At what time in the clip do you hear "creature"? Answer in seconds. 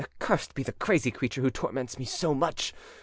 1.11-1.43